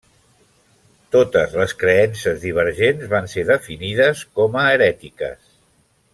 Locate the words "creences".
1.83-2.39